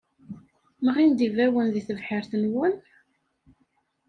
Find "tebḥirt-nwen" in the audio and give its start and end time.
1.87-2.73